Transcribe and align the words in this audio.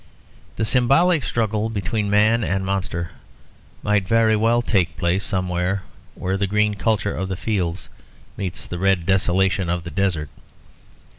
The 0.55 0.65
symbolic 0.65 1.21
struggle 1.21 1.69
between 1.69 2.09
man 2.09 2.43
and 2.43 2.65
monster 2.65 3.11
might 3.83 4.07
very 4.07 4.35
well 4.35 4.63
take 4.63 4.97
place 4.97 5.23
somewhere 5.23 5.83
where 6.15 6.37
the 6.37 6.47
green 6.47 6.73
culture 6.73 7.15
of 7.15 7.29
the 7.29 7.37
fields 7.37 7.87
meets 8.35 8.65
the 8.65 8.79
red 8.79 9.05
desolation 9.05 9.69
of 9.69 9.83
the 9.83 9.91
desert. 9.91 10.29